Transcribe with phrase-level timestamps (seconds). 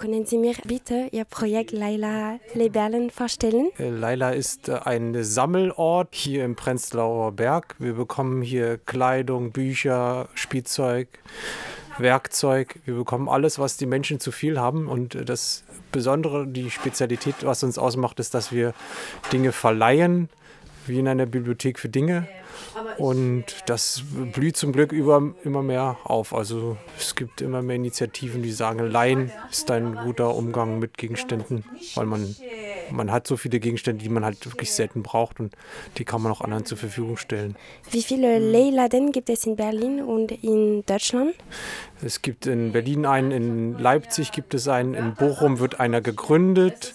[0.00, 3.68] Können Sie mir bitte Ihr Projekt Laila Lebellen vorstellen?
[3.78, 7.76] Äh, Laila ist äh, ein Sammelort hier im Prenzlauer Berg.
[7.78, 11.08] Wir bekommen hier Kleidung, Bücher, Spielzeug,
[11.98, 12.80] Werkzeug.
[12.86, 14.88] Wir bekommen alles, was die Menschen zu viel haben.
[14.88, 18.72] Und äh, das Besondere, die Spezialität, was uns ausmacht, ist, dass wir
[19.34, 20.30] Dinge verleihen,
[20.90, 22.26] wie in einer Bibliothek für Dinge.
[22.98, 24.02] Und das
[24.32, 26.34] blüht zum Glück über, immer mehr auf.
[26.34, 31.64] Also es gibt immer mehr Initiativen, die sagen, Leihen ist ein guter Umgang mit Gegenständen,
[31.94, 32.34] weil man,
[32.90, 35.54] man hat so viele Gegenstände, die man halt wirklich selten braucht und
[35.96, 37.56] die kann man auch anderen zur Verfügung stellen.
[37.90, 41.34] Wie viele Leiladen gibt es in Berlin und in Deutschland?
[42.02, 46.94] Es gibt in Berlin einen, in Leipzig gibt es einen, in Bochum wird einer gegründet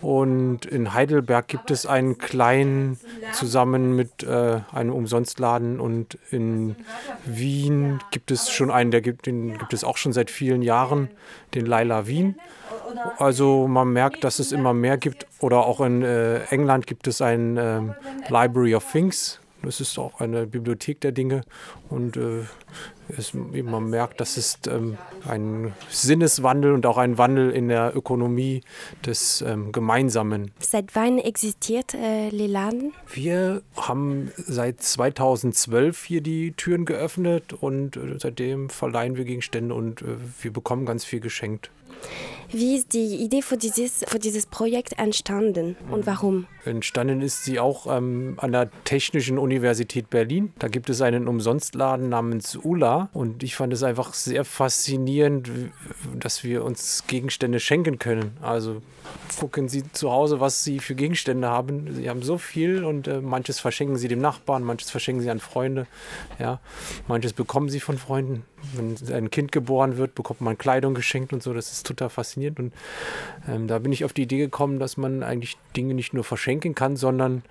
[0.00, 2.98] und in Heidelberg gibt es einen kleinen
[3.32, 6.76] zusammen mit äh, einem Umsonstladen und in
[7.24, 11.08] Wien gibt es schon einen, der gibt, den gibt es auch schon seit vielen Jahren,
[11.54, 12.36] den Laila Wien.
[13.18, 15.26] Also man merkt, dass es immer mehr gibt.
[15.40, 17.80] Oder auch in äh, England gibt es ein äh,
[18.28, 19.40] Library of Things.
[19.62, 21.42] Das ist auch eine Bibliothek der Dinge.
[21.90, 22.44] Und äh,
[23.16, 28.62] es, man merkt, das ist ähm, ein Sinneswandel und auch ein Wandel in der Ökonomie
[29.04, 30.50] des ähm, Gemeinsamen.
[30.60, 32.92] Seit wann existiert äh, Leland?
[33.12, 40.02] Wir haben seit 2012 hier die Türen geöffnet und äh, seitdem verleihen wir Gegenstände und
[40.02, 41.70] äh, wir bekommen ganz viel geschenkt.
[42.50, 46.46] Wie ist die Idee für dieses, für dieses Projekt entstanden und warum?
[46.64, 50.52] Entstanden ist sie auch ähm, an der Technischen Universität Berlin.
[50.58, 55.50] Da gibt es einen Umsonstladen namens ULA und ich fand es einfach sehr faszinierend,
[56.14, 58.36] dass wir uns Gegenstände schenken können.
[58.42, 58.82] Also
[59.38, 61.94] gucken Sie zu Hause, was Sie für Gegenstände haben.
[61.94, 65.40] Sie haben so viel und äh, manches verschenken Sie dem Nachbarn, manches verschenken Sie an
[65.40, 65.86] Freunde.
[66.38, 66.60] Ja,
[67.06, 68.44] manches bekommen Sie von Freunden.
[68.74, 71.54] Wenn ein Kind geboren wird, bekommt man Kleidung geschenkt und so.
[71.54, 72.58] Das ist total faszinierend.
[72.58, 72.72] Und
[73.48, 76.74] ähm, da bin ich auf die Idee gekommen, dass man eigentlich Dinge nicht nur verschenken
[76.74, 77.42] kann, sondern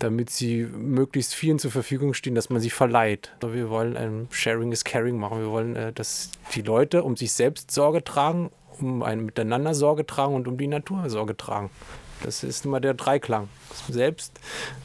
[0.00, 3.32] damit sie möglichst vielen zur Verfügung stehen, dass man sie verleiht.
[3.40, 5.40] Also wir wollen ein Sharing is Caring machen.
[5.40, 10.06] Wir wollen, äh, dass die Leute um sich selbst Sorge tragen um ein Miteinander Sorge
[10.06, 11.70] tragen und um die Natur Sorge tragen.
[12.22, 13.48] Das ist immer der Dreiklang.
[13.68, 14.40] Das Selbst,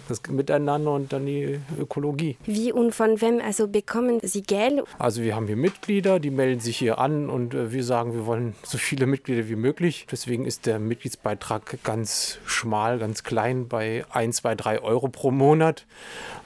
[0.09, 2.35] das Miteinander und dann die Ökologie.
[2.45, 4.83] Wie und von wem also bekommen Sie Geld?
[4.99, 8.25] Also wir haben hier Mitglieder, die melden sich hier an und äh, wir sagen, wir
[8.25, 10.07] wollen so viele Mitglieder wie möglich.
[10.11, 15.85] Deswegen ist der Mitgliedsbeitrag ganz schmal, ganz klein bei 1, 2, 3 Euro pro Monat.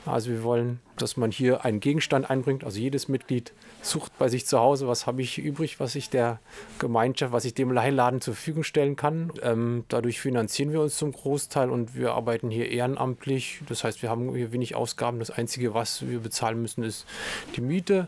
[0.06, 2.64] Also wir wollen, dass man hier einen Gegenstand einbringt.
[2.64, 6.40] Also jedes Mitglied sucht bei sich zu Hause, was habe ich übrig, was ich der
[6.80, 9.32] Gemeinschaft, was ich dem Leihladen zur Verfügung stellen kann.
[9.42, 13.62] Ähm, dadurch finanzieren wir uns zum Großteil und wir arbeiten hier ehrenamtlich.
[13.68, 15.20] Das heißt, wir haben hier wenig Ausgaben.
[15.20, 17.06] Das Einzige, was wir bezahlen müssen, ist
[17.56, 18.08] die Miete.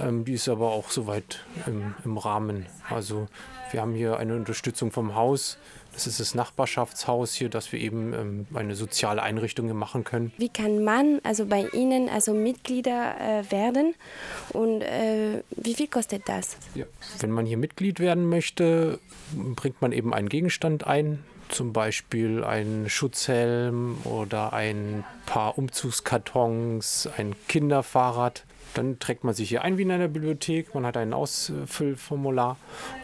[0.00, 2.66] Ähm, die ist aber auch soweit im, im Rahmen.
[2.90, 3.28] Also
[3.70, 5.58] wir haben hier eine Unterstützung vom Haus.
[5.94, 10.32] Das ist das Nachbarschaftshaus hier, dass wir eben ähm, eine soziale Einrichtung hier machen können.
[10.36, 13.94] Wie kann man also bei Ihnen also Mitglieder äh, werden
[14.52, 16.56] und äh, wie viel kostet das?
[16.74, 16.84] Ja.
[17.20, 18.98] Wenn man hier Mitglied werden möchte,
[19.54, 27.34] bringt man eben einen Gegenstand ein, zum Beispiel einen Schutzhelm oder ein paar Umzugskartons, ein
[27.48, 28.44] Kinderfahrrad.
[28.74, 32.56] Dann trägt man sich hier ein wie in einer Bibliothek, man hat ein Ausfüllformular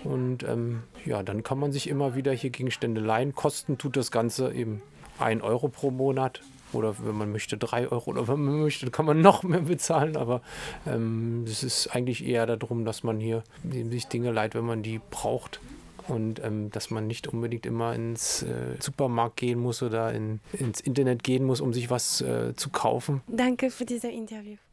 [0.02, 3.34] und ähm, ja, dann kann man sich immer wieder hier Gegenstände leihen.
[3.34, 4.82] Kosten tut das Ganze eben
[5.18, 6.40] 1 Euro pro Monat
[6.72, 10.16] oder wenn man möchte 3 Euro oder wenn man möchte, kann man noch mehr bezahlen.
[10.16, 10.40] Aber
[10.86, 13.42] ähm, es ist eigentlich eher darum, dass man hier
[13.90, 15.60] sich Dinge leiht, wenn man die braucht
[16.08, 20.80] und ähm, dass man nicht unbedingt immer ins äh, Supermarkt gehen muss oder in, ins
[20.80, 23.20] Internet gehen muss, um sich was äh, zu kaufen.
[23.26, 24.56] Danke für dieses Interview.